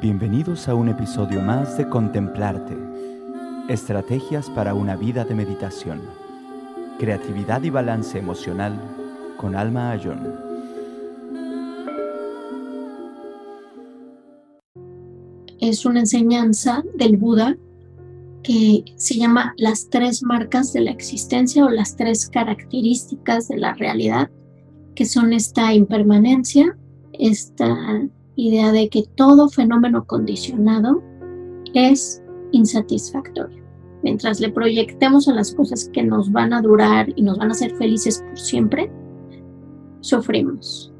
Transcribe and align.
Bienvenidos 0.00 0.68
a 0.68 0.74
un 0.74 0.88
episodio 0.88 1.40
más 1.40 1.78
de 1.78 1.88
Contemplarte. 1.88 2.76
Estrategias 3.68 4.50
para 4.50 4.74
una 4.74 4.96
vida 4.96 5.24
de 5.24 5.34
meditación. 5.34 6.02
Creatividad 6.98 7.62
y 7.62 7.70
balance 7.70 8.18
emocional 8.18 8.78
con 9.36 9.54
Alma 9.54 9.92
Ayón. 9.92 10.34
Es 15.60 15.86
una 15.86 16.00
enseñanza 16.00 16.82
del 16.94 17.16
Buda 17.16 17.56
que 18.42 18.84
se 18.96 19.16
llama 19.16 19.54
las 19.56 19.88
tres 19.88 20.22
marcas 20.22 20.72
de 20.72 20.82
la 20.82 20.90
existencia 20.90 21.64
o 21.64 21.70
las 21.70 21.96
tres 21.96 22.28
características 22.28 23.48
de 23.48 23.56
la 23.56 23.74
realidad, 23.74 24.30
que 24.94 25.06
son 25.06 25.32
esta 25.32 25.72
impermanencia, 25.72 26.76
esta 27.12 28.02
idea 28.36 28.72
de 28.72 28.88
que 28.88 29.04
todo 29.16 29.48
fenómeno 29.48 30.04
condicionado 30.06 31.02
es 31.74 32.22
insatisfactorio. 32.52 33.62
Mientras 34.02 34.40
le 34.40 34.50
proyectemos 34.50 35.28
a 35.28 35.34
las 35.34 35.54
cosas 35.54 35.88
que 35.92 36.02
nos 36.02 36.30
van 36.30 36.52
a 36.52 36.60
durar 36.60 37.08
y 37.16 37.22
nos 37.22 37.38
van 37.38 37.48
a 37.48 37.52
hacer 37.52 37.74
felices 37.76 38.22
por 38.22 38.38
siempre, 38.38 38.90
sufrimos, 40.00 40.92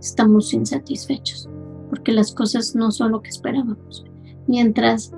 estamos 0.00 0.54
insatisfechos, 0.54 1.48
porque 1.90 2.12
las 2.12 2.32
cosas 2.32 2.74
no 2.74 2.92
son 2.92 3.12
lo 3.12 3.22
que 3.22 3.30
esperábamos. 3.30 4.04
Mientras 4.46 5.12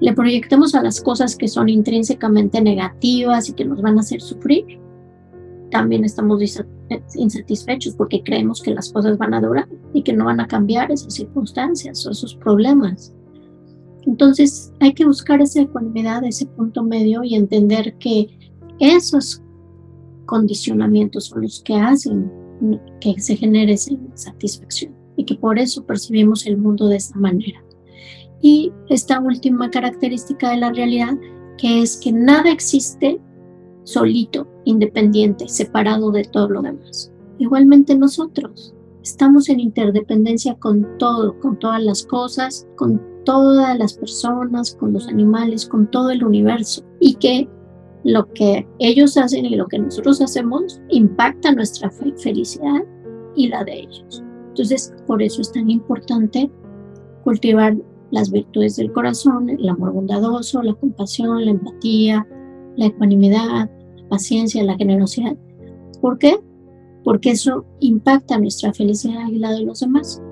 le 0.00 0.12
proyectemos 0.12 0.74
a 0.74 0.82
las 0.82 1.00
cosas 1.00 1.36
que 1.36 1.48
son 1.48 1.68
intrínsecamente 1.68 2.60
negativas 2.60 3.48
y 3.48 3.52
que 3.52 3.64
nos 3.64 3.82
van 3.82 3.98
a 3.98 4.00
hacer 4.00 4.20
sufrir, 4.20 4.80
también 5.76 6.06
estamos 6.06 6.40
insatisfechos 7.16 7.94
porque 7.96 8.22
creemos 8.22 8.62
que 8.62 8.72
las 8.72 8.90
cosas 8.90 9.18
van 9.18 9.34
a 9.34 9.42
durar 9.42 9.68
y 9.92 10.02
que 10.02 10.14
no 10.14 10.24
van 10.24 10.40
a 10.40 10.46
cambiar 10.46 10.90
esas 10.90 11.12
circunstancias 11.12 12.06
o 12.06 12.12
esos 12.12 12.34
problemas. 12.36 13.12
Entonces 14.06 14.72
hay 14.80 14.94
que 14.94 15.04
buscar 15.04 15.42
esa 15.42 15.60
ecuanimidad, 15.60 16.24
ese 16.24 16.46
punto 16.46 16.82
medio 16.82 17.22
y 17.24 17.34
entender 17.34 17.94
que 17.98 18.26
esos 18.80 19.42
condicionamientos 20.24 21.26
son 21.26 21.42
los 21.42 21.62
que 21.62 21.74
hacen 21.74 22.32
que 23.02 23.20
se 23.20 23.36
genere 23.36 23.74
esa 23.74 23.92
insatisfacción 23.92 24.94
y 25.18 25.26
que 25.26 25.34
por 25.34 25.58
eso 25.58 25.84
percibimos 25.84 26.46
el 26.46 26.56
mundo 26.56 26.88
de 26.88 26.96
esta 26.96 27.18
manera. 27.18 27.62
Y 28.40 28.72
esta 28.88 29.20
última 29.20 29.70
característica 29.70 30.52
de 30.52 30.56
la 30.56 30.72
realidad, 30.72 31.18
que 31.58 31.82
es 31.82 31.98
que 31.98 32.12
nada 32.12 32.50
existe 32.50 33.20
solito, 33.86 34.46
independiente, 34.64 35.48
separado 35.48 36.10
de 36.10 36.24
todo 36.24 36.48
lo 36.48 36.62
demás. 36.62 37.12
Igualmente 37.38 37.96
nosotros 37.96 38.74
estamos 39.02 39.48
en 39.48 39.60
interdependencia 39.60 40.54
con 40.56 40.98
todo, 40.98 41.38
con 41.38 41.58
todas 41.58 41.82
las 41.82 42.04
cosas, 42.04 42.66
con 42.76 43.00
todas 43.24 43.78
las 43.78 43.94
personas, 43.94 44.74
con 44.74 44.92
los 44.92 45.06
animales, 45.08 45.66
con 45.66 45.88
todo 45.90 46.10
el 46.10 46.24
universo. 46.24 46.82
Y 46.98 47.14
que 47.14 47.48
lo 48.04 48.30
que 48.32 48.66
ellos 48.80 49.16
hacen 49.16 49.46
y 49.46 49.54
lo 49.54 49.66
que 49.66 49.78
nosotros 49.78 50.20
hacemos 50.20 50.80
impacta 50.88 51.52
nuestra 51.52 51.90
felicidad 51.90 52.84
y 53.36 53.48
la 53.48 53.62
de 53.64 53.80
ellos. 53.80 54.24
Entonces, 54.48 54.92
por 55.06 55.22
eso 55.22 55.42
es 55.42 55.52
tan 55.52 55.70
importante 55.70 56.50
cultivar 57.22 57.76
las 58.10 58.30
virtudes 58.30 58.76
del 58.76 58.92
corazón, 58.92 59.48
el 59.50 59.68
amor 59.68 59.92
bondadoso, 59.92 60.62
la 60.62 60.74
compasión, 60.74 61.44
la 61.44 61.50
empatía, 61.52 62.26
la 62.76 62.86
ecuanimidad, 62.86 63.70
paciencia, 64.08 64.64
la 64.64 64.76
generosidad. 64.76 65.36
¿Por 66.00 66.18
qué? 66.18 66.38
Porque 67.04 67.30
eso 67.30 67.64
impacta 67.80 68.38
nuestra 68.38 68.72
felicidad 68.72 69.28
y 69.28 69.38
la 69.38 69.52
de 69.52 69.62
los 69.62 69.80
demás. 69.80 70.22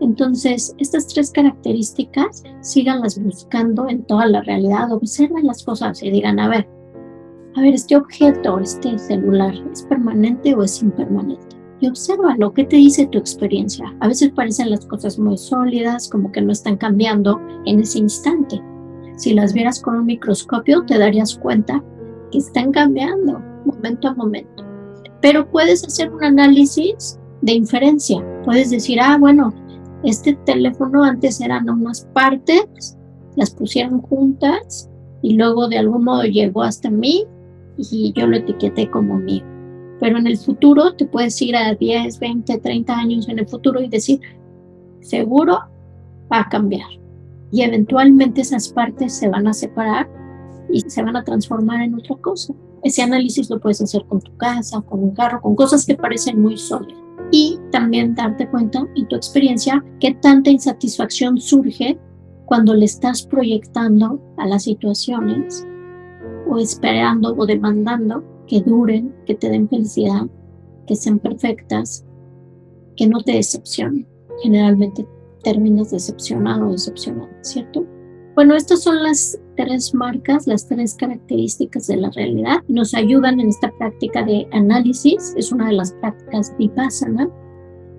Entonces, 0.00 0.74
estas 0.78 1.06
tres 1.06 1.30
características, 1.30 2.42
síganlas 2.60 3.22
buscando 3.22 3.88
en 3.88 4.02
toda 4.04 4.26
la 4.26 4.42
realidad, 4.42 4.92
observen 4.92 5.46
las 5.46 5.62
cosas 5.62 6.02
y 6.02 6.10
digan, 6.10 6.40
a 6.40 6.48
ver, 6.48 6.68
a 7.54 7.60
ver, 7.60 7.74
este 7.74 7.96
objeto, 7.96 8.58
este 8.58 8.98
celular, 8.98 9.54
¿es 9.70 9.82
permanente 9.82 10.54
o 10.54 10.62
es 10.62 10.82
impermanente? 10.82 11.56
Y 11.80 11.88
observa 11.88 12.34
lo 12.38 12.52
que 12.52 12.64
te 12.64 12.76
dice 12.76 13.06
tu 13.06 13.18
experiencia. 13.18 13.94
A 14.00 14.08
veces 14.08 14.30
parecen 14.30 14.70
las 14.70 14.86
cosas 14.86 15.18
muy 15.18 15.36
sólidas, 15.36 16.08
como 16.08 16.32
que 16.32 16.40
no 16.40 16.50
están 16.52 16.76
cambiando 16.78 17.40
en 17.66 17.80
ese 17.80 17.98
instante. 17.98 18.60
Si 19.16 19.34
las 19.34 19.52
vieras 19.52 19.80
con 19.80 19.96
un 19.96 20.06
microscopio, 20.06 20.82
te 20.86 20.98
darías 20.98 21.36
cuenta 21.36 21.84
que 22.32 22.38
están 22.38 22.72
cambiando 22.72 23.40
momento 23.64 24.08
a 24.08 24.14
momento. 24.14 24.64
Pero 25.20 25.48
puedes 25.48 25.84
hacer 25.84 26.10
un 26.10 26.24
análisis 26.24 27.18
de 27.42 27.52
inferencia. 27.52 28.24
Puedes 28.44 28.70
decir, 28.70 28.98
ah, 29.00 29.16
bueno, 29.18 29.54
este 30.02 30.34
teléfono 30.44 31.04
antes 31.04 31.40
eran 31.40 31.70
unas 31.70 32.04
partes, 32.12 32.98
las 33.36 33.50
pusieron 33.50 34.00
juntas 34.00 34.90
y 35.22 35.34
luego 35.34 35.68
de 35.68 35.78
algún 35.78 36.04
modo 36.04 36.24
llegó 36.24 36.62
hasta 36.62 36.90
mí 36.90 37.24
y 37.78 38.12
yo 38.16 38.26
lo 38.26 38.36
etiqueté 38.36 38.90
como 38.90 39.18
mío. 39.18 39.44
Pero 40.00 40.18
en 40.18 40.26
el 40.26 40.36
futuro 40.36 40.94
te 40.94 41.04
puedes 41.04 41.40
ir 41.40 41.54
a 41.54 41.74
10, 41.74 42.18
20, 42.18 42.58
30 42.58 42.92
años 42.92 43.28
en 43.28 43.38
el 43.38 43.46
futuro 43.46 43.80
y 43.80 43.88
decir, 43.88 44.20
seguro 45.00 45.60
va 46.30 46.40
a 46.40 46.48
cambiar. 46.48 46.88
Y 47.52 47.62
eventualmente 47.62 48.40
esas 48.40 48.68
partes 48.70 49.14
se 49.14 49.28
van 49.28 49.46
a 49.46 49.52
separar 49.52 50.08
y 50.72 50.80
se 50.80 51.02
van 51.02 51.16
a 51.16 51.24
transformar 51.24 51.82
en 51.82 51.94
otra 51.94 52.16
cosa. 52.16 52.54
Ese 52.82 53.02
análisis 53.02 53.48
lo 53.48 53.60
puedes 53.60 53.80
hacer 53.80 54.04
con 54.06 54.20
tu 54.20 54.36
casa, 54.36 54.80
con 54.80 55.02
un 55.02 55.14
carro, 55.14 55.40
con 55.40 55.54
cosas 55.54 55.86
que 55.86 55.94
parecen 55.94 56.40
muy 56.40 56.56
sólidas. 56.56 57.00
Y 57.30 57.58
también 57.70 58.14
darte 58.14 58.48
cuenta 58.48 58.84
en 58.96 59.06
tu 59.08 59.16
experiencia 59.16 59.84
qué 60.00 60.14
tanta 60.20 60.50
insatisfacción 60.50 61.38
surge 61.40 61.98
cuando 62.46 62.74
le 62.74 62.84
estás 62.84 63.22
proyectando 63.22 64.20
a 64.36 64.46
las 64.46 64.64
situaciones 64.64 65.66
o 66.48 66.58
esperando 66.58 67.34
o 67.36 67.46
demandando 67.46 68.24
que 68.46 68.60
duren, 68.60 69.14
que 69.26 69.34
te 69.34 69.48
den 69.48 69.68
felicidad, 69.68 70.26
que 70.86 70.96
sean 70.96 71.18
perfectas, 71.18 72.04
que 72.96 73.06
no 73.06 73.20
te 73.20 73.32
decepcionen. 73.32 74.06
Generalmente 74.42 75.06
terminas 75.42 75.90
decepcionado 75.90 76.68
o 76.68 76.72
decepcionado, 76.72 77.30
¿cierto? 77.42 77.86
Bueno, 78.34 78.54
estas 78.54 78.82
son 78.82 79.02
las 79.02 79.38
tres 79.58 79.94
marcas, 79.94 80.46
las 80.46 80.66
tres 80.66 80.94
características 80.94 81.86
de 81.86 81.98
la 81.98 82.10
realidad. 82.10 82.62
Nos 82.66 82.94
ayudan 82.94 83.38
en 83.40 83.48
esta 83.48 83.70
práctica 83.78 84.24
de 84.24 84.48
análisis. 84.52 85.34
Es 85.36 85.52
una 85.52 85.66
de 85.66 85.74
las 85.74 85.92
prácticas 86.00 86.54
vipassana, 86.58 87.28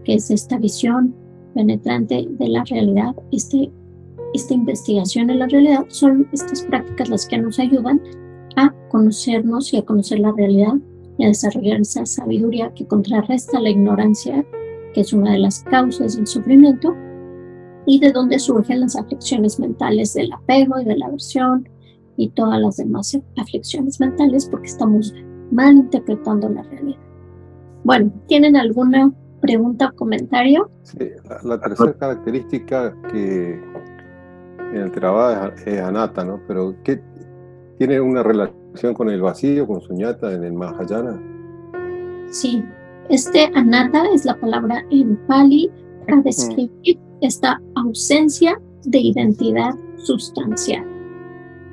que 0.04 0.16
es 0.16 0.32
esta 0.32 0.58
visión 0.58 1.14
penetrante 1.54 2.26
de 2.28 2.48
la 2.48 2.64
realidad, 2.64 3.16
este, 3.32 3.72
esta 4.34 4.56
investigación 4.56 5.30
en 5.30 5.38
la 5.38 5.48
realidad. 5.48 5.86
Son 5.90 6.28
estas 6.32 6.64
prácticas 6.64 7.10
las 7.10 7.28
que 7.28 7.38
nos 7.38 7.60
ayudan 7.60 8.02
a 8.56 8.74
conocernos 8.90 9.72
y 9.72 9.78
a 9.78 9.86
conocer 9.86 10.18
la 10.18 10.32
realidad 10.32 10.74
y 11.20 11.26
a 11.26 11.28
desarrollar 11.28 11.82
esa 11.82 12.08
sabiduría 12.08 12.74
que 12.74 12.88
contrarresta 12.88 13.60
la 13.60 13.70
ignorancia, 13.70 14.44
que 14.96 15.02
es 15.02 15.14
una 15.14 15.34
de 15.34 15.40
las 15.40 15.64
causas 15.64 16.16
del 16.16 16.26
sufrimiento 16.26 16.96
y 17.86 18.00
de 18.00 18.12
dónde 18.12 18.40
surgen 18.40 18.82
las 18.82 18.96
aflicciones 18.96 19.60
mentales 19.60 20.14
del 20.14 20.32
apego 20.32 20.80
y 20.80 20.86
de 20.86 20.98
la 20.98 21.08
aversión 21.08 21.68
y 22.18 22.30
todas 22.30 22.60
las 22.60 22.78
demás 22.78 23.18
aflicciones 23.38 24.00
mentales 24.00 24.48
porque 24.50 24.68
estamos 24.68 25.14
mal 25.52 25.76
interpretando 25.76 26.50
la 26.50 26.64
realidad. 26.64 27.00
Bueno, 27.84 28.12
¿tienen 28.28 28.56
alguna 28.56 29.12
pregunta 29.42 29.90
o 29.92 29.96
comentario? 29.96 30.70
Sí, 30.84 31.10
la, 31.44 31.60
tercera 31.60 31.94
característica 31.94 32.96
que 33.12 33.62
en 34.74 34.82
el 34.82 34.92
trabajo 34.92 35.52
es, 35.66 35.82
anata, 35.82 36.24
¿no? 36.24 36.40
Pero 36.48 36.76
¿qué 36.84 37.02
tiene 37.78 38.00
una 38.00 38.24
relación 38.24 38.94
con 38.94 39.10
el 39.10 39.22
vacío, 39.22 39.68
con 39.68 39.82
suñata 39.82 40.34
en 40.34 40.44
el 40.44 40.54
Mahayana? 40.54 41.22
Sí, 42.32 42.64
este 43.10 43.52
anata 43.54 44.06
es 44.14 44.24
la 44.24 44.36
palabra 44.40 44.84
en 44.90 45.18
Pali 45.28 45.70
para 46.06 46.18
mm. 46.18 46.24
describir 46.24 47.00
esta 47.22 47.62
ausencia 47.84 48.60
de 48.86 49.00
identidad 49.00 49.74
sustancial. 49.98 50.86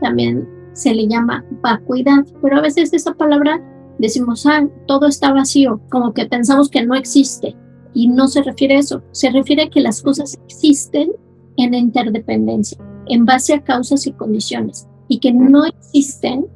También 0.00 0.48
se 0.72 0.94
le 0.94 1.06
llama 1.06 1.44
vacuidad, 1.62 2.24
pero 2.40 2.58
a 2.58 2.62
veces 2.62 2.92
esa 2.92 3.14
palabra 3.14 3.60
decimos, 3.98 4.46
ah, 4.46 4.66
todo 4.86 5.06
está 5.06 5.32
vacío, 5.32 5.80
como 5.90 6.12
que 6.12 6.26
pensamos 6.26 6.68
que 6.68 6.84
no 6.84 6.94
existe. 6.94 7.56
Y 7.92 8.08
no 8.08 8.28
se 8.28 8.42
refiere 8.42 8.76
a 8.76 8.78
eso, 8.78 9.02
se 9.10 9.30
refiere 9.30 9.64
a 9.64 9.70
que 9.70 9.80
las 9.80 10.00
cosas 10.00 10.38
existen 10.44 11.10
en 11.56 11.74
interdependencia, 11.74 12.78
en 13.08 13.26
base 13.26 13.52
a 13.54 13.62
causas 13.62 14.06
y 14.06 14.12
condiciones, 14.12 14.86
y 15.08 15.18
que 15.18 15.32
no 15.32 15.64
existen 15.64 16.46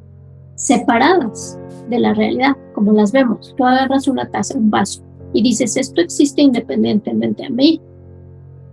separadas 0.54 1.58
de 1.90 1.98
la 1.98 2.14
realidad, 2.14 2.56
como 2.74 2.92
las 2.92 3.10
vemos. 3.10 3.52
Tú 3.56 3.64
agarras 3.64 4.06
una 4.06 4.30
taza, 4.30 4.56
un 4.56 4.70
vaso, 4.70 5.02
y 5.32 5.42
dices, 5.42 5.76
esto 5.76 6.00
existe 6.00 6.40
independientemente 6.40 7.44
a 7.44 7.50
mí, 7.50 7.80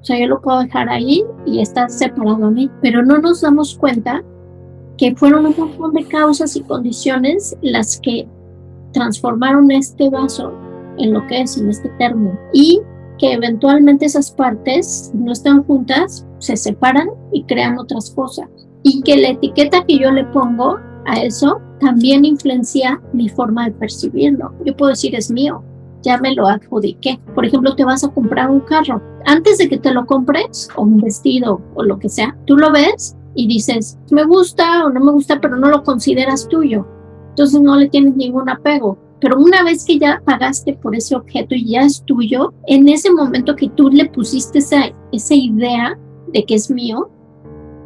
o 0.01 0.03
sea, 0.03 0.19
yo 0.19 0.27
lo 0.27 0.41
puedo 0.41 0.59
dejar 0.61 0.89
ahí 0.89 1.23
y 1.45 1.61
está 1.61 1.87
separado 1.87 2.45
a 2.45 2.51
mí, 2.51 2.69
pero 2.81 3.03
no 3.03 3.19
nos 3.19 3.41
damos 3.41 3.77
cuenta 3.77 4.23
que 4.97 5.15
fueron 5.15 5.45
un 5.45 5.55
montón 5.55 5.93
de 5.93 6.05
causas 6.05 6.55
y 6.55 6.61
condiciones 6.61 7.55
las 7.61 7.99
que 7.99 8.27
transformaron 8.93 9.69
este 9.71 10.09
vaso 10.09 10.53
en 10.97 11.13
lo 11.13 11.25
que 11.27 11.41
es, 11.41 11.57
en 11.57 11.69
este 11.69 11.89
termo, 11.99 12.37
y 12.51 12.81
que 13.19 13.33
eventualmente 13.33 14.05
esas 14.05 14.31
partes 14.31 15.11
no 15.13 15.31
están 15.31 15.63
juntas, 15.63 16.25
se 16.39 16.57
separan 16.57 17.09
y 17.31 17.43
crean 17.43 17.77
otras 17.77 18.09
cosas. 18.11 18.47
Y 18.83 19.01
que 19.03 19.17
la 19.17 19.29
etiqueta 19.29 19.85
que 19.85 19.99
yo 19.99 20.11
le 20.11 20.25
pongo 20.25 20.79
a 21.05 21.21
eso 21.21 21.61
también 21.79 22.25
influencia 22.25 22.99
mi 23.13 23.29
forma 23.29 23.65
de 23.65 23.71
percibirlo. 23.71 24.53
Yo 24.65 24.75
puedo 24.75 24.89
decir 24.89 25.15
es 25.15 25.29
mío, 25.29 25.63
ya 26.01 26.17
me 26.17 26.33
lo 26.33 26.47
adjudiqué. 26.47 27.19
Por 27.35 27.45
ejemplo, 27.45 27.75
te 27.75 27.85
vas 27.85 28.03
a 28.03 28.09
comprar 28.09 28.49
un 28.49 28.61
carro. 28.61 29.01
Antes 29.25 29.57
de 29.57 29.69
que 29.69 29.77
te 29.77 29.93
lo 29.93 30.05
compres, 30.05 30.69
o 30.75 30.83
un 30.83 30.97
vestido, 30.97 31.61
o 31.75 31.83
lo 31.83 31.99
que 31.99 32.09
sea, 32.09 32.35
tú 32.45 32.57
lo 32.57 32.71
ves 32.71 33.15
y 33.35 33.47
dices, 33.47 33.97
me 34.09 34.23
gusta 34.23 34.85
o 34.85 34.89
no 34.89 34.99
me 34.99 35.11
gusta, 35.11 35.39
pero 35.39 35.55
no 35.57 35.69
lo 35.69 35.83
consideras 35.83 36.47
tuyo. 36.47 36.85
Entonces 37.29 37.61
no 37.61 37.75
le 37.77 37.89
tienes 37.89 38.15
ningún 38.15 38.49
apego. 38.49 38.97
Pero 39.21 39.37
una 39.37 39.63
vez 39.63 39.85
que 39.85 39.99
ya 39.99 40.21
pagaste 40.25 40.73
por 40.73 40.95
ese 40.95 41.15
objeto 41.15 41.53
y 41.53 41.65
ya 41.65 41.81
es 41.81 42.03
tuyo, 42.05 42.53
en 42.65 42.89
ese 42.89 43.11
momento 43.11 43.55
que 43.55 43.69
tú 43.69 43.89
le 43.89 44.05
pusiste 44.05 44.59
esa, 44.59 44.91
esa 45.11 45.35
idea 45.35 45.97
de 46.33 46.43
que 46.43 46.55
es 46.55 46.71
mío, 46.71 47.09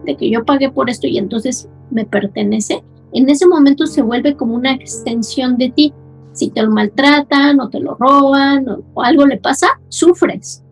de 0.06 0.15
que 0.15 0.29
yo 0.29 0.45
pagué 0.45 0.71
por 0.71 0.89
esto 0.89 1.07
y 1.07 1.17
entonces 1.17 1.67
me 1.91 2.06
pertenece, 2.06 2.81
en 3.15 3.29
ese 3.29 3.47
momento 3.47 3.85
se 3.85 4.01
vuelve 4.01 4.35
como 4.35 4.56
una 4.56 4.73
extensión 4.73 5.57
de 5.57 5.69
ti. 5.69 5.94
Si 6.36 6.50
te 6.50 6.62
lo 6.62 6.70
maltratan 6.70 7.62
o 7.62 7.70
te 7.70 7.80
lo 7.80 7.96
roban 7.96 8.68
o, 8.68 9.02
algo 9.02 9.26
le 9.26 9.38
pasa, 9.38 9.68
sufres. 9.88 10.64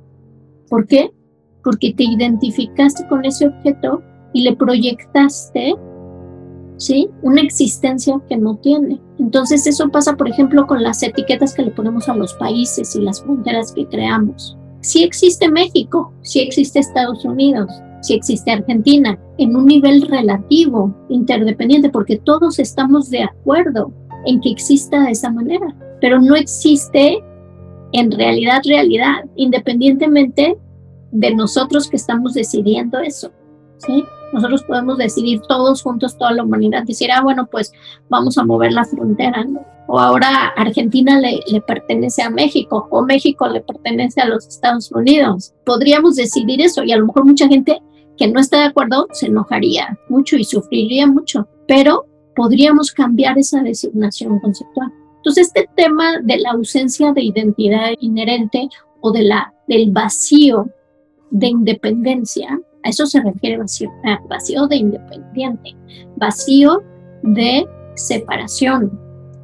¿Por 0.70 0.86
qué? 0.88 1.12
Porque 1.64 1.94
te 1.94 2.04
identificaste 2.04 3.08
con 3.08 3.24
ese 3.24 3.48
objeto 3.48 4.04
y 4.34 4.44
le 4.44 4.56
proyectaste, 4.58 5.76
¿sí? 6.76 7.10
Una 7.22 7.42
existencia 7.42 8.20
que 8.28 8.36
no 8.36 8.58
tiene. 8.58 9.00
Entonces 9.20 9.66
eso 9.66 9.90
pasa, 9.90 10.18
por 10.18 10.28
ejemplo, 10.28 10.68
con 10.68 10.84
las 10.84 11.02
etiquetas 11.02 11.54
que 11.54 11.64
le 11.64 11.72
ponemos 11.72 12.10
a 12.10 12.16
los 12.16 12.34
países 12.34 12.94
y 12.98 13.02
las 13.02 13.24
fronteras 13.24 13.72
que 13.72 13.88
creamos. 13.88 14.58
Sí 14.82 15.02
existe 15.02 15.50
México, 15.50 16.12
sí 16.24 16.42
existe 16.42 16.80
Estados 16.80 17.24
Unidos, 17.24 17.72
sí 18.02 18.16
existe 18.16 18.52
Argentina, 18.52 19.18
en 19.38 19.56
un 19.56 19.66
nivel 19.66 20.02
relativo, 20.02 20.94
interdependiente, 21.08 21.90
porque 21.90 22.18
todos 22.18 22.60
estamos 22.60 23.10
de 23.10 23.24
acuerdo 23.24 23.94
en 24.26 24.42
que 24.42 24.50
exista 24.50 25.04
de 25.04 25.12
esa 25.12 25.32
manera, 25.32 25.76
pero 26.02 26.20
no 26.22 26.36
existe 26.36 27.24
en 27.94 28.12
realidad, 28.12 28.62
realidad, 28.66 29.24
independientemente 29.36 30.58
de 31.12 31.36
nosotros 31.36 31.88
que 31.88 31.96
estamos 31.96 32.34
decidiendo 32.34 33.00
eso. 33.00 33.32
¿sí? 33.78 34.04
Nosotros 34.34 34.64
podemos 34.64 34.98
decidir 34.98 35.42
todos 35.48 35.84
juntos, 35.84 36.18
toda 36.18 36.32
la 36.32 36.44
humanidad, 36.44 36.84
decir, 36.84 37.12
ah, 37.12 37.22
bueno, 37.22 37.48
pues 37.52 37.72
vamos 38.10 38.38
a 38.38 38.44
mover 38.44 38.74
la 38.74 38.84
frontera, 38.84 39.44
¿no? 39.44 39.62
O 39.88 40.00
ahora 40.00 40.48
Argentina 40.56 41.20
le, 41.20 41.42
le 41.46 41.62
pertenece 41.62 42.24
a 42.24 42.30
México, 42.30 42.88
o 42.90 43.04
México 43.04 43.48
le 43.48 43.62
pertenece 43.62 44.22
a 44.22 44.28
los 44.28 44.48
Estados 44.48 44.92
Unidos. 44.92 45.54
Podríamos 45.66 46.16
decidir 46.16 46.62
eso 46.62 46.84
y 46.84 46.94
a 46.94 46.98
lo 46.98 47.06
mejor 47.06 47.26
mucha 47.26 47.48
gente 47.48 47.80
que 48.18 48.28
no 48.28 48.40
está 48.40 48.60
de 48.60 48.66
acuerdo 48.66 49.08
se 49.12 49.28
enojaría 49.28 50.00
mucho 50.10 50.38
y 50.38 50.46
sufriría 50.46 51.06
mucho, 51.06 51.48
pero 51.68 52.06
podríamos 52.36 52.92
cambiar 52.92 53.38
esa 53.38 53.62
designación 53.62 54.40
conceptual. 54.40 54.92
Entonces, 55.18 55.48
este 55.48 55.70
tema 55.76 56.20
de 56.22 56.38
la 56.38 56.52
ausencia 56.52 57.14
de 57.14 57.24
identidad 57.24 57.92
inherente 58.00 58.68
o 59.02 59.12
de 59.12 59.24
la, 59.24 59.54
del 59.68 59.92
vacío 59.92 60.70
de 61.32 61.48
independencia, 61.48 62.60
a 62.84 62.90
eso 62.90 63.06
se 63.06 63.22
refiere 63.22 63.58
vacío, 63.58 63.90
vacío 64.30 64.68
de 64.68 64.76
independiente, 64.76 65.76
vacío 66.18 66.84
de 67.24 67.66
separación, 67.96 69.00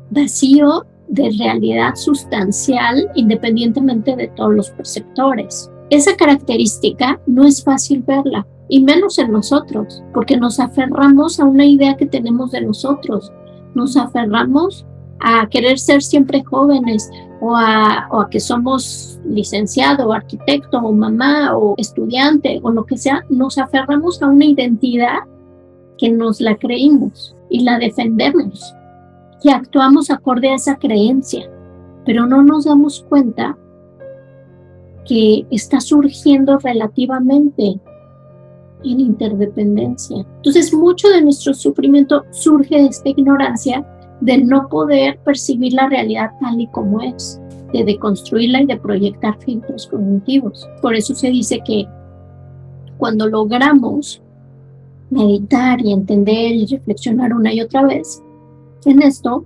vacío 0.10 0.86
de 1.08 1.32
realidad 1.40 1.96
sustancial 1.96 3.10
independientemente 3.16 4.16
de 4.16 4.28
todos 4.30 4.54
los 4.54 4.70
perceptores. 4.72 5.72
Esa 5.90 6.16
característica 6.16 7.20
no 7.26 7.46
es 7.46 7.64
fácil 7.64 8.04
verla 8.04 8.46
y 8.70 8.84
menos 8.84 9.18
en 9.18 9.32
nosotros, 9.32 10.04
porque 10.14 10.38
nos 10.38 10.60
aferramos 10.60 11.40
a 11.40 11.46
una 11.46 11.66
idea 11.66 11.98
que 11.98 12.06
tenemos 12.06 12.52
de 12.52 12.62
nosotros, 12.62 13.34
nos 13.74 13.98
aferramos 13.98 14.86
a 15.20 15.48
querer 15.50 15.80
ser 15.80 16.02
siempre 16.02 16.44
jóvenes 16.44 17.10
o 17.42 17.56
a, 17.56 18.28
que 18.32 18.40
somos 18.40 19.20
licenciado 19.26 20.08
o 20.08 20.14
arquitecto 20.14 20.78
o 20.78 20.94
mamá 20.94 21.58
o 21.58 21.74
estudiante 21.78 22.60
o 22.64 22.72
lo 22.72 22.86
que 22.86 22.98
sea, 22.98 23.26
nos 23.30 23.58
aferramos 23.58 24.22
a 24.22 24.28
una 24.28 24.46
identidad 24.46 25.20
que 25.98 26.10
nos 26.10 26.40
la 26.40 26.56
creímos 26.56 27.36
y 27.50 27.64
la 27.64 27.80
defendemos. 27.80 28.74
Y 29.44 29.50
actuamos 29.50 30.12
acorde 30.12 30.50
a 30.50 30.56
esa 30.56 30.78
creencia, 30.78 31.50
pero 32.06 32.26
no 32.26 32.44
nos 32.44 32.66
damos 32.66 33.06
cuenta 33.10 33.58
que 35.06 35.46
está 35.50 35.82
surgiendo 35.82 36.60
relativamente 36.60 37.80
en 38.84 39.00
interdependencia. 39.00 40.26
Entonces, 40.38 40.74
mucho 40.74 41.10
de 41.10 41.22
nuestro 41.22 41.54
sufrimiento 41.54 42.24
surge 42.32 42.76
de 42.76 42.88
esta 42.88 43.10
ignorancia 43.10 43.86
de 44.22 44.38
no 44.38 44.68
poder 44.68 45.20
percibir 45.20 45.74
la 45.74 45.88
realidad 45.88 46.32
tal 46.42 46.60
y 46.60 46.68
como 46.68 47.02
es, 47.02 47.40
de 47.74 47.84
deconstruirla 47.84 48.62
y 48.62 48.66
de 48.66 48.78
proyectar 48.78 49.38
filtros 49.40 49.88
cognitivos. 49.88 50.68
Por 50.82 50.96
eso 50.96 51.14
se 51.16 51.30
dice 51.30 51.62
que 51.66 51.88
cuando 52.98 53.30
logramos 53.30 54.22
meditar 55.10 55.82
y 55.82 55.94
entender 55.94 56.52
y 56.52 56.66
reflexionar 56.66 57.34
una 57.34 57.54
y 57.54 57.62
otra 57.62 57.84
vez 57.84 58.22
en 58.86 59.02
esto, 59.02 59.46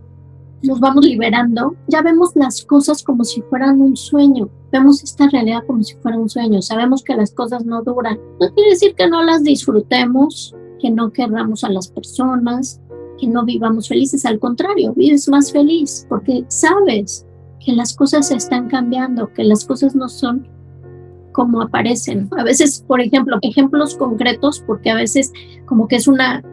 nos 0.62 0.80
vamos 0.80 1.06
liberando, 1.06 1.76
ya 1.88 2.02
vemos 2.02 2.36
las 2.36 2.64
cosas 2.64 3.04
como 3.04 3.24
si 3.24 3.42
fueran 3.42 3.82
un 3.82 3.96
sueño, 3.96 4.50
vemos 4.74 5.04
esta 5.04 5.30
realidad 5.30 5.64
como 5.68 5.84
si 5.84 5.96
fuera 5.96 6.18
un 6.18 6.28
sueño, 6.28 6.62
sabemos 6.62 7.04
que 7.04 7.16
las 7.16 7.32
cosas 7.32 7.64
no 7.64 7.84
duran. 7.84 8.20
No 8.42 8.54
quiere 8.54 8.72
decir 8.72 8.96
que 8.96 9.08
no 9.08 9.24
las 9.24 9.44
disfrutemos, 9.44 10.56
que 10.82 10.90
no 10.90 11.12
querramos 11.12 11.64
a 11.64 11.70
las 11.70 11.88
personas, 11.88 12.82
que 13.20 13.28
no 13.28 13.46
vivamos 13.46 13.88
felices, 13.88 14.26
al 14.26 14.40
contrario, 14.40 14.94
vives 14.96 15.30
más 15.30 15.52
feliz 15.52 16.06
porque 16.10 16.44
sabes 16.48 17.26
que 17.64 17.72
las 17.74 17.96
cosas 17.96 18.28
se 18.28 18.36
están 18.36 18.68
cambiando, 18.68 19.32
que 19.32 19.44
las 19.44 19.64
cosas 19.64 19.96
no 19.96 20.10
son 20.10 20.48
como 21.32 21.62
aparecen. 21.62 22.28
A 22.38 22.44
veces, 22.44 22.84
por 22.88 23.00
ejemplo, 23.00 23.38
ejemplos 23.42 23.96
concretos, 23.96 24.64
porque 24.66 24.90
a 24.90 24.96
veces 24.96 25.32
como 25.66 25.88
que 25.88 25.98
es 25.98 26.08
una 26.08 26.44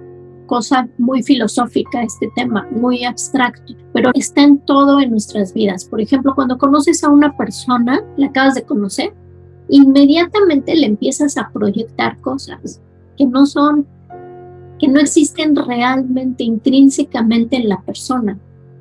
cosa 0.50 0.88
muy 0.98 1.22
filosófica 1.22 2.02
este 2.02 2.28
tema, 2.34 2.66
muy 2.72 3.04
abstracto, 3.04 3.72
pero 3.92 4.10
está 4.14 4.42
en 4.42 4.58
todo 4.58 4.98
en 4.98 5.10
nuestras 5.10 5.54
vidas. 5.54 5.84
Por 5.84 6.00
ejemplo, 6.00 6.34
cuando 6.34 6.58
conoces 6.58 7.04
a 7.04 7.08
una 7.08 7.36
persona, 7.36 8.02
la 8.16 8.26
acabas 8.26 8.56
de 8.56 8.64
conocer, 8.64 9.14
inmediatamente 9.68 10.74
le 10.74 10.86
empiezas 10.86 11.38
a 11.38 11.50
proyectar 11.52 12.20
cosas 12.20 12.82
que 13.16 13.26
no 13.26 13.46
son, 13.46 13.86
que 14.80 14.88
no 14.88 14.98
existen 14.98 15.54
realmente 15.54 16.42
intrínsecamente 16.42 17.54
en 17.54 17.68
la 17.68 17.80
persona. 17.82 18.36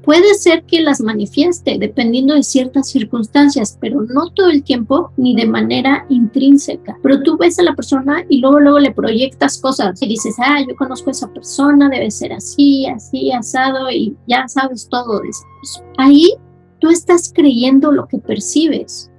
Puede 0.09 0.33
ser 0.33 0.63
que 0.63 0.81
las 0.81 1.01
manifieste 1.01 1.77
dependiendo 1.79 2.33
de 2.33 2.41
ciertas 2.41 2.89
circunstancias, 2.89 3.77
pero 3.79 4.01
no 4.01 4.31
todo 4.31 4.49
el 4.49 4.63
tiempo 4.63 5.11
ni 5.17 5.35
de 5.35 5.45
manera 5.45 6.07
intrínseca. 6.09 6.97
Pero 7.03 7.21
tú 7.21 7.37
ves 7.37 7.59
a 7.59 7.63
la 7.63 7.75
persona 7.75 8.25
y 8.27 8.39
luego 8.39 8.59
luego 8.59 8.79
le 8.79 8.91
proyectas 8.91 9.61
cosas 9.61 10.01
y 10.01 10.07
dices, 10.07 10.35
ah, 10.39 10.65
yo 10.67 10.75
conozco 10.75 11.11
a 11.11 11.11
esa 11.11 11.31
persona, 11.31 11.89
debe 11.89 12.09
ser 12.09 12.33
así, 12.33 12.87
así, 12.87 13.31
asado 13.31 13.91
y 13.91 14.17
ya 14.25 14.47
sabes 14.47 14.89
todo 14.89 15.19
de 15.19 15.29
eso. 15.29 15.83
Ahí 15.99 16.33
tú 16.79 16.89
estás 16.89 17.31
creyendo 17.31 17.91
lo 17.91 18.07
que 18.07 18.17
percibes. 18.17 19.11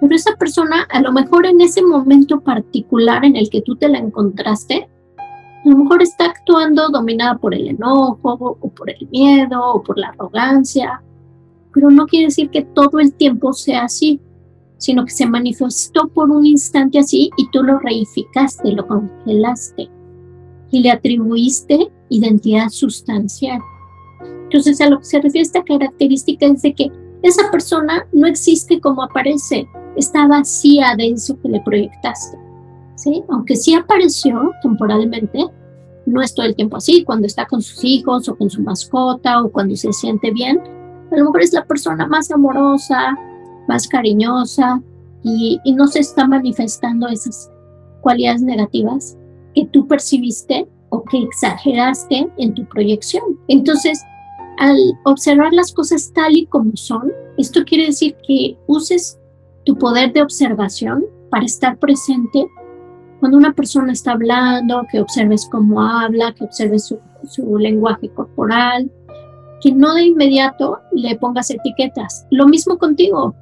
Pero 0.00 0.14
esa 0.14 0.36
persona, 0.36 0.86
a 0.92 1.00
lo 1.00 1.10
mejor 1.10 1.46
en 1.46 1.60
ese 1.60 1.82
momento 1.82 2.42
particular 2.42 3.24
en 3.24 3.34
el 3.34 3.50
que 3.50 3.62
tú 3.62 3.74
te 3.74 3.88
la 3.88 3.98
encontraste, 3.98 4.88
a 5.64 5.68
lo 5.68 5.76
mejor 5.76 6.02
está 6.02 6.26
actuando 6.26 6.88
dominada 6.88 7.38
por 7.38 7.54
el 7.54 7.68
enojo 7.68 8.56
o 8.60 8.68
por 8.68 8.90
el 8.90 9.08
miedo 9.10 9.74
o 9.74 9.82
por 9.82 9.98
la 9.98 10.08
arrogancia, 10.08 11.02
pero 11.72 11.90
no 11.90 12.06
quiere 12.06 12.26
decir 12.26 12.50
que 12.50 12.62
todo 12.62 12.98
el 12.98 13.12
tiempo 13.12 13.52
sea 13.52 13.84
así, 13.84 14.20
sino 14.78 15.04
que 15.04 15.12
se 15.12 15.26
manifestó 15.26 16.08
por 16.08 16.30
un 16.30 16.44
instante 16.44 16.98
así 16.98 17.30
y 17.36 17.48
tú 17.50 17.62
lo 17.62 17.78
reificaste, 17.78 18.72
lo 18.72 18.86
congelaste 18.86 19.88
y 20.72 20.80
le 20.80 20.90
atribuiste 20.90 21.92
identidad 22.08 22.68
sustancial. 22.68 23.60
Entonces 24.44 24.80
a 24.80 24.88
lo 24.88 24.98
que 24.98 25.04
se 25.04 25.20
refiere 25.20 25.42
esta 25.42 25.62
característica 25.62 26.46
es 26.46 26.62
de 26.62 26.74
que 26.74 26.90
esa 27.22 27.50
persona 27.52 28.06
no 28.12 28.26
existe 28.26 28.80
como 28.80 29.04
aparece, 29.04 29.68
está 29.96 30.26
vacía 30.26 30.96
de 30.96 31.10
eso 31.10 31.40
que 31.40 31.48
le 31.48 31.60
proyectaste. 31.60 32.41
Aunque 33.28 33.56
sí 33.56 33.74
apareció 33.74 34.52
temporalmente, 34.62 35.46
no 36.06 36.20
es 36.20 36.34
todo 36.34 36.46
el 36.46 36.56
tiempo 36.56 36.76
así, 36.76 37.04
cuando 37.04 37.26
está 37.26 37.46
con 37.46 37.62
sus 37.62 37.82
hijos 37.84 38.28
o 38.28 38.36
con 38.36 38.50
su 38.50 38.62
mascota 38.62 39.42
o 39.42 39.50
cuando 39.50 39.76
se 39.76 39.92
siente 39.92 40.30
bien, 40.30 40.60
a 41.10 41.16
lo 41.16 41.26
mejor 41.26 41.42
es 41.42 41.52
la 41.52 41.64
persona 41.64 42.06
más 42.06 42.30
amorosa, 42.30 43.16
más 43.68 43.86
cariñosa 43.86 44.82
y, 45.22 45.60
y 45.64 45.72
no 45.72 45.86
se 45.86 46.00
está 46.00 46.26
manifestando 46.26 47.08
esas 47.08 47.50
cualidades 48.00 48.42
negativas 48.42 49.16
que 49.54 49.66
tú 49.66 49.86
percibiste 49.86 50.68
o 50.88 51.04
que 51.04 51.22
exageraste 51.22 52.28
en 52.36 52.54
tu 52.54 52.66
proyección. 52.66 53.22
Entonces, 53.48 54.02
al 54.58 54.76
observar 55.04 55.52
las 55.52 55.72
cosas 55.72 56.12
tal 56.12 56.36
y 56.36 56.46
como 56.46 56.76
son, 56.76 57.12
esto 57.38 57.64
quiere 57.64 57.86
decir 57.86 58.16
que 58.26 58.56
uses 58.66 59.18
tu 59.64 59.76
poder 59.76 60.12
de 60.12 60.22
observación 60.22 61.04
para 61.30 61.44
estar 61.44 61.78
presente 61.78 62.46
cuando 63.22 63.38
una 63.38 63.52
persona 63.52 63.92
está 63.92 64.14
hablando, 64.14 64.84
que 64.90 65.00
observes 65.00 65.48
cómo 65.48 65.80
habla, 65.80 66.34
que 66.34 66.42
observes 66.42 66.92
su, 67.22 67.56
lenguaje 67.56 68.08
corporal, 68.08 68.90
que 69.60 69.70
no 69.70 69.94
de 69.94 70.06
inmediato 70.06 70.80
le 70.90 71.14
pongas 71.18 71.48
etiquetas. 71.50 72.26
Lo 72.32 72.48
mismo 72.48 72.78
contigo, 72.78 73.32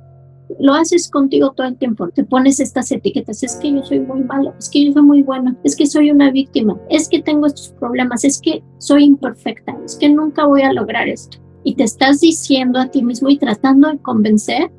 lo 0.58 0.74
haces 0.74 1.08
contigo 1.08 1.52
todo 1.52 1.66
el 1.66 1.78
tiempo, 1.78 2.10
te 2.10 2.24
pones 2.24 2.60
estas 2.60 2.92
etiquetas, 2.92 3.42
es 3.42 3.56
que 3.56 3.72
yo 3.72 3.82
soy 3.82 4.00
muy 4.00 4.22
malo, 4.22 4.52
es 4.58 4.68
que 4.68 4.84
yo 4.84 4.92
soy 4.92 5.00
muy 5.00 5.22
bueno, 5.22 5.56
es 5.64 5.74
que 5.74 5.86
soy 5.86 6.10
una 6.10 6.30
víctima, 6.30 6.78
es 6.90 7.08
que 7.08 7.22
tengo 7.22 7.46
estos 7.46 7.72
problemas, 7.80 8.22
es 8.24 8.38
que 8.38 8.62
soy 8.76 9.04
imperfecta, 9.04 9.78
es 9.86 9.96
que 9.96 10.10
nunca 10.10 10.44
voy 10.44 10.60
a 10.60 10.74
lograr 10.74 11.08
esto. 11.08 11.38
Y 11.64 11.74
te 11.74 11.84
estás 11.84 12.20
diciendo 12.20 12.78
a 12.78 12.90
ti 12.90 13.02
mismo 13.02 13.30
y 13.30 13.38
tratando 13.38 13.88
de 13.88 13.96
convencer 13.96 14.70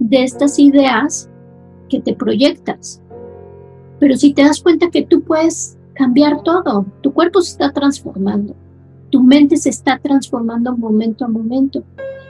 de 0.00 0.24
estas 0.24 0.58
ideas 0.58 1.30
que 1.88 2.00
te 2.00 2.12
proyectas. 2.12 3.00
Pero 3.98 4.16
si 4.16 4.32
te 4.32 4.42
das 4.42 4.60
cuenta 4.60 4.90
que 4.90 5.02
tú 5.02 5.22
puedes 5.22 5.76
cambiar 5.94 6.42
todo, 6.42 6.86
tu 7.00 7.12
cuerpo 7.12 7.40
se 7.40 7.52
está 7.52 7.72
transformando, 7.72 8.54
tu 9.10 9.22
mente 9.22 9.56
se 9.56 9.70
está 9.70 9.98
transformando 9.98 10.76
momento 10.76 11.24
a 11.24 11.28
momento 11.28 11.82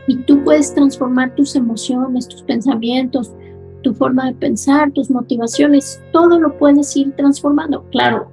y 0.07 0.17
tú 0.17 0.43
puedes 0.43 0.75
transformar 0.75 1.35
tus 1.35 1.55
emociones, 1.55 2.27
tus 2.27 2.43
pensamientos, 2.43 3.33
tu 3.83 3.93
forma 3.95 4.27
de 4.27 4.35
pensar, 4.35 4.91
tus 4.93 5.11
motivaciones, 5.11 6.01
todo 6.13 6.41
lo 6.41 6.57
puedes 6.57 6.97
ir 6.97 7.13
transformando. 7.13 7.85
Claro, 7.91 8.31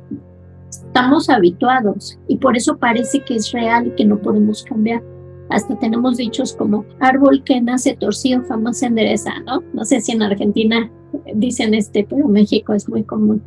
estamos 0.69 1.29
habituados 1.29 2.17
y 2.27 2.37
por 2.37 2.55
eso 2.55 2.77
parece 2.77 3.19
que 3.21 3.35
es 3.35 3.51
real 3.51 3.87
y 3.87 3.91
que 3.91 4.05
no 4.05 4.17
podemos 4.17 4.63
cambiar. 4.63 5.03
Hasta 5.49 5.77
tenemos 5.77 6.17
dichos 6.17 6.53
como 6.53 6.85
árbol 6.99 7.43
que 7.43 7.61
nace 7.61 7.95
torcido 7.95 8.41
jamás 8.47 8.79
se 8.79 8.87
endereza, 8.87 9.31
¿no? 9.45 9.63
No 9.73 9.85
sé 9.85 10.01
si 10.01 10.11
en 10.11 10.23
Argentina 10.23 10.89
dicen 11.35 11.73
este, 11.73 12.05
pero 12.09 12.25
en 12.25 12.31
México 12.31 12.73
es 12.73 12.89
muy 12.89 13.03
común. 13.03 13.41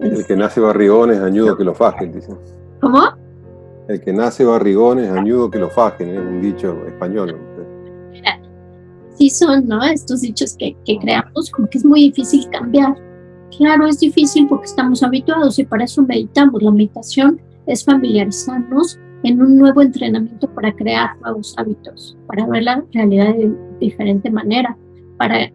El 0.00 0.26
que 0.26 0.36
nace 0.36 0.60
barrigón 0.60 1.10
es 1.10 1.20
añudo 1.20 1.56
que 1.56 1.64
lo 1.64 1.74
fajen, 1.74 2.12
dicen. 2.12 2.36
¿Cómo? 2.80 3.00
El 3.88 4.00
que 4.00 4.12
nace 4.12 4.44
barrigón 4.44 4.98
es 4.98 5.10
añudo 5.10 5.50
que 5.50 5.58
lo 5.58 5.70
fajen, 5.70 6.10
es 6.10 6.18
un 6.18 6.40
dicho 6.40 6.76
español. 6.86 7.36
Sí 9.16 9.30
son, 9.30 9.68
¿no? 9.68 9.80
Estos 9.84 10.22
dichos 10.22 10.56
que, 10.56 10.76
que 10.84 10.98
creamos, 10.98 11.48
como 11.50 11.68
que 11.68 11.78
es 11.78 11.84
muy 11.84 12.00
difícil 12.00 12.48
cambiar. 12.50 12.96
Claro, 13.56 13.86
es 13.86 14.00
difícil 14.00 14.48
porque 14.48 14.64
estamos 14.64 15.04
habituados 15.04 15.58
y 15.60 15.64
para 15.64 15.84
eso 15.84 16.02
meditamos. 16.02 16.60
La 16.60 16.72
meditación 16.72 17.40
es 17.66 17.84
familiarizarnos 17.84 18.98
en 19.24 19.40
un 19.40 19.58
nuevo 19.58 19.82
entrenamiento 19.82 20.48
para 20.54 20.72
crear 20.72 21.18
nuevos 21.20 21.54
hábitos, 21.56 22.16
para 22.26 22.46
ver 22.46 22.62
la 22.62 22.84
realidad 22.92 23.34
de 23.34 23.52
diferente 23.80 24.30
manera, 24.30 24.76
para 25.16 25.50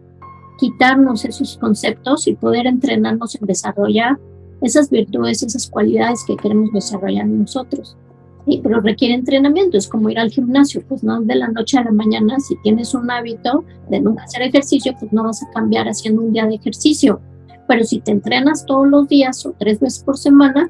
quitarnos 0.58 1.24
esos 1.24 1.56
conceptos 1.56 2.26
y 2.26 2.34
poder 2.34 2.66
entrenarnos 2.66 3.36
en 3.36 3.46
desarrollar 3.46 4.18
esas 4.60 4.90
virtudes, 4.90 5.42
esas 5.42 5.70
cualidades 5.70 6.24
que 6.26 6.36
queremos 6.36 6.72
desarrollar 6.72 7.26
nosotros. 7.26 7.96
Pero 8.44 8.80
requiere 8.80 9.14
entrenamiento, 9.14 9.78
es 9.78 9.86
como 9.86 10.10
ir 10.10 10.18
al 10.18 10.30
gimnasio, 10.30 10.82
pues 10.88 11.04
no 11.04 11.20
de 11.20 11.36
la 11.36 11.48
noche 11.48 11.78
a 11.78 11.84
la 11.84 11.92
mañana, 11.92 12.40
si 12.40 12.56
tienes 12.62 12.92
un 12.94 13.08
hábito 13.08 13.64
de 13.88 14.00
nunca 14.00 14.24
hacer 14.24 14.42
ejercicio, 14.42 14.94
pues 14.98 15.12
no 15.12 15.22
vas 15.22 15.42
a 15.42 15.50
cambiar 15.52 15.86
haciendo 15.86 16.22
un 16.22 16.32
día 16.32 16.46
de 16.46 16.56
ejercicio, 16.56 17.20
pero 17.68 17.84
si 17.84 18.00
te 18.00 18.10
entrenas 18.10 18.66
todos 18.66 18.88
los 18.88 19.06
días 19.06 19.46
o 19.46 19.54
tres 19.56 19.78
veces 19.78 20.02
por 20.02 20.18
semana, 20.18 20.68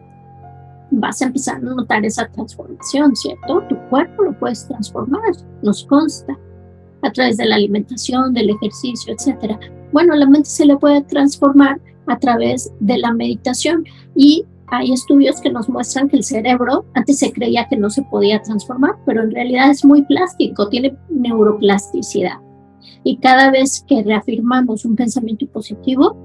vas 1.10 1.22
a 1.22 1.26
empezar 1.26 1.56
a 1.56 1.58
notar 1.58 2.04
esa 2.04 2.28
transformación, 2.28 3.16
¿cierto? 3.16 3.64
Tu 3.68 3.76
cuerpo 3.88 4.22
lo 4.22 4.38
puedes 4.38 4.64
transformar, 4.68 5.32
nos 5.60 5.84
consta, 5.86 6.38
a 7.02 7.10
través 7.10 7.36
de 7.36 7.46
la 7.46 7.56
alimentación, 7.56 8.32
del 8.32 8.50
ejercicio, 8.50 9.12
etcétera. 9.14 9.58
Bueno, 9.92 10.14
la 10.14 10.26
mente 10.26 10.48
se 10.48 10.66
le 10.66 10.76
puede 10.76 11.02
transformar 11.02 11.80
a 12.06 12.16
través 12.16 12.72
de 12.78 12.98
la 12.98 13.12
meditación 13.12 13.84
y 14.14 14.44
hay 14.68 14.92
estudios 14.92 15.40
que 15.40 15.50
nos 15.50 15.68
muestran 15.68 16.08
que 16.08 16.18
el 16.18 16.22
cerebro 16.22 16.84
antes 16.94 17.18
se 17.18 17.32
creía 17.32 17.66
que 17.68 17.76
no 17.76 17.90
se 17.90 18.02
podía 18.02 18.40
transformar, 18.40 18.94
pero 19.04 19.24
en 19.24 19.32
realidad 19.32 19.70
es 19.70 19.84
muy 19.84 20.02
plástico, 20.02 20.68
tiene 20.68 20.96
neuroplasticidad. 21.08 22.38
Y 23.02 23.16
cada 23.16 23.50
vez 23.50 23.84
que 23.88 24.04
reafirmamos 24.04 24.84
un 24.84 24.94
pensamiento 24.94 25.44
positivo, 25.46 26.16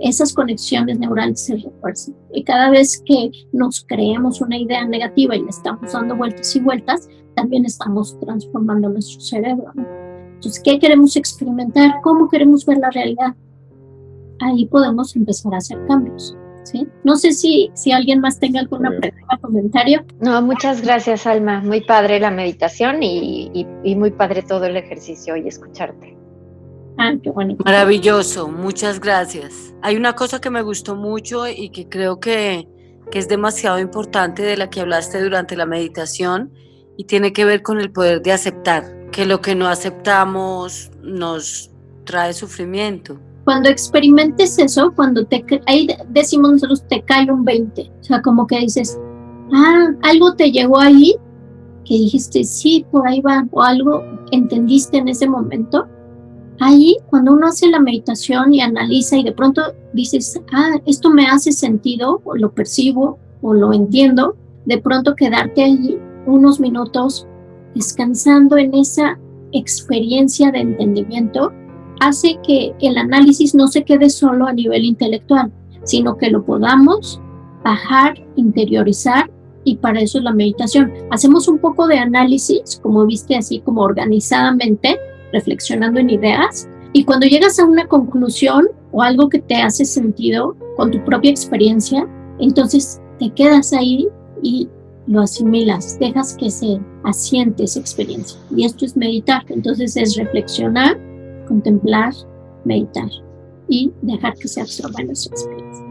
esas 0.00 0.32
conexiones 0.32 0.98
neurales 0.98 1.44
se 1.44 1.56
refuerzan. 1.56 2.14
Y 2.32 2.42
cada 2.44 2.70
vez 2.70 3.02
que 3.04 3.30
nos 3.52 3.84
creemos 3.86 4.40
una 4.40 4.58
idea 4.58 4.84
negativa 4.86 5.36
y 5.36 5.42
le 5.42 5.50
estamos 5.50 5.92
dando 5.92 6.16
vueltas 6.16 6.54
y 6.56 6.60
vueltas, 6.60 7.08
también 7.36 7.64
estamos 7.64 8.18
transformando 8.20 8.88
nuestro 8.88 9.20
cerebro. 9.20 9.72
Entonces, 10.34 10.60
¿qué 10.64 10.78
queremos 10.78 11.16
experimentar? 11.16 12.00
¿Cómo 12.02 12.28
queremos 12.28 12.64
ver 12.64 12.78
la 12.78 12.90
realidad? 12.90 13.34
Ahí 14.40 14.66
podemos 14.66 15.14
empezar 15.14 15.54
a 15.54 15.58
hacer 15.58 15.78
cambios. 15.86 16.34
No 17.04 17.16
sé 17.16 17.32
si, 17.32 17.70
si 17.74 17.92
alguien 17.92 18.20
más 18.20 18.38
tenga 18.38 18.60
alguna 18.60 18.90
pregunta 18.90 19.36
o 19.36 19.40
comentario. 19.40 20.04
No, 20.20 20.40
muchas 20.42 20.82
gracias, 20.82 21.26
Alma. 21.26 21.60
Muy 21.60 21.80
padre 21.80 22.20
la 22.20 22.30
meditación 22.30 23.02
y, 23.02 23.66
muy 23.96 24.10
padre 24.10 24.42
todo 24.42 24.66
el 24.66 24.76
ejercicio 24.76 25.36
y 25.36 25.48
escucharte. 25.48 26.16
Ah. 27.00 27.14
Maravilloso, 27.64 28.48
muchas 28.48 29.00
gracias. 29.00 29.74
Hay 29.82 29.96
una 29.96 30.14
cosa 30.14 30.40
que 30.40 30.50
me 30.50 30.60
gustó 30.60 30.94
mucho 30.94 31.48
y 31.48 31.70
que 31.70 31.88
creo 31.88 32.20
que, 32.20 32.68
que 33.10 33.18
es 33.18 33.26
demasiado 33.26 33.78
importante 33.78 34.42
de 34.42 34.56
la 34.56 34.68
que 34.68 34.80
hablaste 34.80 35.22
durante 35.22 35.56
la 35.56 35.64
meditación 35.64 36.52
y 36.98 37.04
tiene 37.04 37.32
que 37.32 37.46
ver 37.46 37.62
con 37.62 37.80
el 37.80 37.90
poder 37.90 38.20
de 38.20 38.32
aceptar, 38.32 38.84
que 39.10 39.24
lo 39.24 39.40
que 39.40 39.54
no 39.54 39.66
aceptamos 39.66 40.90
nos 41.02 41.70
trae 42.04 42.34
sufrimiento 42.34 43.18
cuando 43.44 43.68
experimentes 43.68 44.58
eso, 44.58 44.92
cuando 44.94 45.24
te, 45.24 45.44
ahí 45.66 45.88
decimos 46.10 46.52
nosotros, 46.52 46.86
te 46.88 47.02
cae 47.02 47.30
un 47.30 47.44
20. 47.44 47.90
O 48.00 48.04
sea, 48.04 48.22
como 48.22 48.46
que 48.46 48.60
dices, 48.60 48.96
ah, 49.52 49.88
algo 50.02 50.34
te 50.34 50.52
llegó 50.52 50.78
ahí, 50.78 51.16
que 51.84 51.94
dijiste, 51.94 52.44
sí, 52.44 52.86
por 52.92 53.08
ahí 53.08 53.20
va, 53.20 53.44
o 53.50 53.62
algo 53.62 54.04
entendiste 54.30 54.98
en 54.98 55.08
ese 55.08 55.28
momento. 55.28 55.88
Ahí, 56.60 56.98
cuando 57.08 57.32
uno 57.32 57.46
hace 57.46 57.68
la 57.68 57.80
meditación 57.80 58.52
y 58.52 58.60
analiza 58.60 59.16
y 59.16 59.24
de 59.24 59.32
pronto 59.32 59.62
dices, 59.94 60.38
ah, 60.52 60.74
esto 60.84 61.08
me 61.08 61.26
hace 61.26 61.52
sentido, 61.52 62.20
o 62.24 62.36
lo 62.36 62.52
percibo, 62.52 63.18
o 63.40 63.54
lo 63.54 63.72
entiendo, 63.72 64.36
de 64.66 64.76
pronto 64.76 65.16
quedarte 65.16 65.64
ahí 65.64 65.98
unos 66.26 66.60
minutos 66.60 67.26
descansando 67.74 68.58
en 68.58 68.74
esa 68.74 69.18
experiencia 69.52 70.50
de 70.50 70.60
entendimiento 70.60 71.50
hace 72.00 72.38
que 72.46 72.74
el 72.80 72.98
análisis 72.98 73.54
no 73.54 73.68
se 73.68 73.84
quede 73.84 74.10
solo 74.10 74.46
a 74.46 74.52
nivel 74.52 74.84
intelectual, 74.84 75.50
sino 75.84 76.16
que 76.18 76.30
lo 76.30 76.44
podamos 76.44 77.20
bajar, 77.64 78.14
interiorizar 78.36 79.30
y 79.64 79.76
para 79.76 80.00
eso 80.00 80.18
es 80.18 80.24
la 80.24 80.32
meditación. 80.32 80.92
Hacemos 81.10 81.48
un 81.48 81.58
poco 81.58 81.86
de 81.86 81.98
análisis, 81.98 82.80
como 82.82 83.06
viste, 83.06 83.36
así 83.36 83.60
como 83.60 83.82
organizadamente, 83.82 84.98
reflexionando 85.32 86.00
en 86.00 86.10
ideas 86.10 86.68
y 86.92 87.04
cuando 87.04 87.26
llegas 87.26 87.58
a 87.58 87.64
una 87.64 87.86
conclusión 87.86 88.68
o 88.92 89.02
algo 89.02 89.28
que 89.28 89.38
te 89.38 89.56
hace 89.56 89.84
sentido 89.84 90.56
con 90.76 90.90
tu 90.90 91.04
propia 91.04 91.30
experiencia, 91.30 92.08
entonces 92.38 93.00
te 93.18 93.30
quedas 93.30 93.72
ahí 93.72 94.08
y 94.42 94.68
lo 95.06 95.20
asimilas, 95.20 95.98
dejas 95.98 96.36
que 96.36 96.50
se 96.50 96.80
asiente 97.04 97.64
esa 97.64 97.80
experiencia. 97.80 98.38
Y 98.54 98.64
esto 98.64 98.84
es 98.84 98.96
meditar, 98.96 99.44
entonces 99.48 99.96
es 99.96 100.16
reflexionar 100.16 100.98
contemplar, 101.50 102.14
meditar 102.64 103.10
y 103.68 103.92
dejar 104.02 104.34
que 104.34 104.46
se 104.46 104.60
absorba 104.60 105.02
nuestra 105.02 105.32
experiencia. 105.32 105.84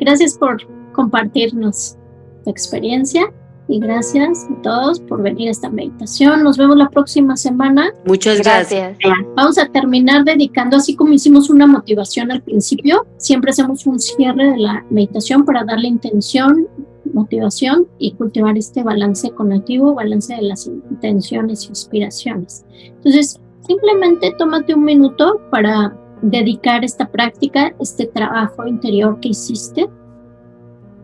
Gracias 0.00 0.36
por 0.36 0.56
compartirnos 0.92 1.96
tu 2.42 2.50
experiencia 2.50 3.32
y 3.68 3.78
gracias 3.80 4.46
a 4.50 4.62
todos 4.62 5.00
por 5.00 5.22
venir 5.22 5.48
a 5.48 5.50
esta 5.52 5.70
meditación. 5.70 6.42
Nos 6.42 6.56
vemos 6.56 6.76
la 6.76 6.88
próxima 6.88 7.36
semana. 7.36 7.92
Muchas 8.04 8.38
gracias. 8.38 8.96
Vamos 9.34 9.58
a 9.58 9.66
terminar 9.66 10.24
dedicando, 10.24 10.76
así 10.76 10.94
como 10.94 11.12
hicimos 11.12 11.50
una 11.50 11.66
motivación 11.66 12.30
al 12.30 12.42
principio, 12.42 13.06
siempre 13.16 13.50
hacemos 13.50 13.86
un 13.86 13.98
cierre 13.98 14.50
de 14.50 14.58
la 14.58 14.84
meditación 14.90 15.44
para 15.44 15.64
darle 15.64 15.88
intención, 15.88 16.68
motivación 17.12 17.86
y 17.98 18.12
cultivar 18.12 18.56
este 18.58 18.82
balance 18.82 19.30
conectivo, 19.30 19.94
balance 19.94 20.34
de 20.34 20.42
las 20.42 20.66
intenciones 20.66 21.64
y 21.64 21.68
inspiraciones. 21.68 22.64
Entonces, 22.96 23.40
Simplemente 23.66 24.34
tómate 24.38 24.74
un 24.74 24.84
minuto 24.84 25.40
para 25.50 25.96
dedicar 26.20 26.84
esta 26.84 27.08
práctica, 27.08 27.74
este 27.80 28.06
trabajo 28.06 28.66
interior 28.66 29.18
que 29.20 29.28
hiciste. 29.28 29.88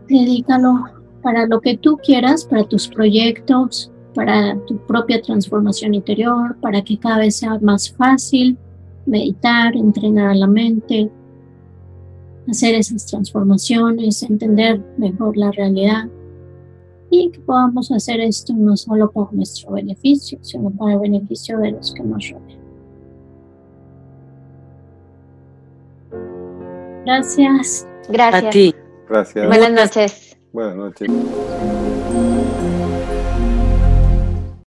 Dedícalo 0.08 0.84
para 1.22 1.46
lo 1.46 1.60
que 1.60 1.76
tú 1.76 1.98
quieras, 1.98 2.44
para 2.44 2.64
tus 2.64 2.88
proyectos, 2.88 3.90
para 4.14 4.58
tu 4.66 4.76
propia 4.86 5.20
transformación 5.20 5.94
interior, 5.94 6.56
para 6.60 6.82
que 6.82 6.98
cada 6.98 7.18
vez 7.18 7.36
sea 7.36 7.58
más 7.60 7.90
fácil 7.92 8.56
meditar, 9.06 9.76
entrenar 9.76 10.30
a 10.30 10.34
la 10.34 10.46
mente, 10.46 11.10
hacer 12.48 12.74
esas 12.74 13.06
transformaciones, 13.06 14.22
entender 14.22 14.82
mejor 14.96 15.36
la 15.36 15.50
realidad 15.52 16.08
y 17.10 17.30
que 17.30 17.40
podamos 17.40 17.90
hacer 17.90 18.20
esto 18.20 18.52
no 18.54 18.76
solo 18.76 19.10
por 19.10 19.32
nuestro 19.34 19.72
beneficio, 19.72 20.38
sino 20.42 20.70
para 20.70 20.94
el 20.94 21.00
beneficio 21.00 21.58
de 21.58 21.72
los 21.72 21.92
que 21.92 22.02
nos 22.02 22.30
rodean. 22.30 22.60
Gracias. 27.04 27.86
Gracias. 28.08 28.44
A 28.44 28.50
ti. 28.50 28.74
Gracias. 29.08 29.46
Buenas 29.46 29.72
noches. 29.72 30.29
Buenas 30.52 30.76
noches. 30.76 31.89